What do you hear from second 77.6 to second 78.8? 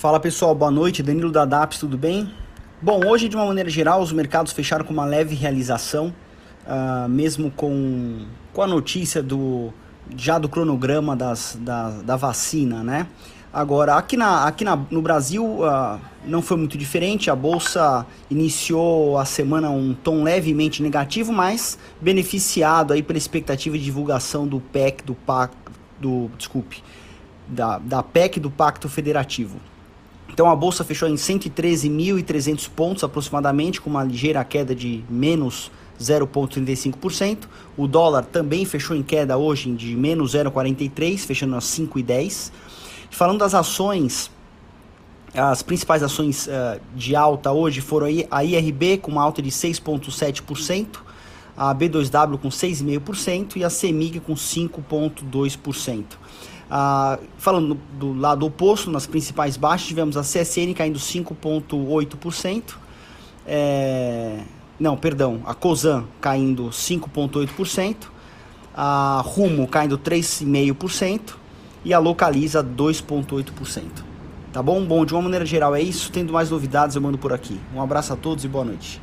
Um abraço a todos e boa